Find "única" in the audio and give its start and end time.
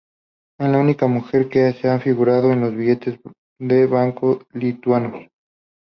0.79-1.05